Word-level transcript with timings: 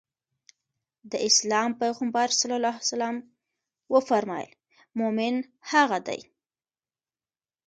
د 1.11 1.13
اسلام 1.29 1.69
پيغمبر 1.81 2.27
ص 2.39 2.41
وفرمايل 3.93 4.51
مومن 4.99 5.35
هغه 5.71 5.99
دی. 6.07 6.21